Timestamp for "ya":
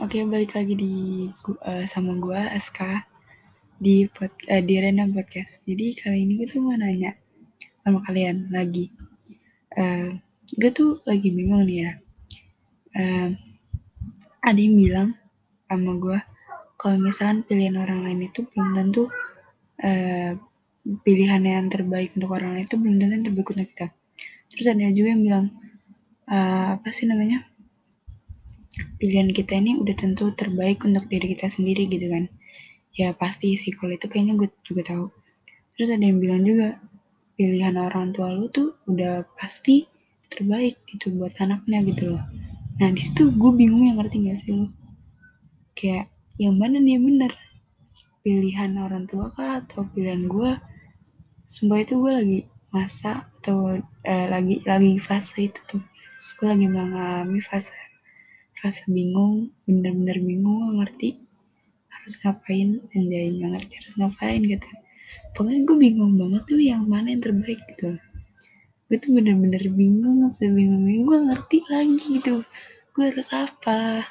11.84-11.92, 32.92-33.16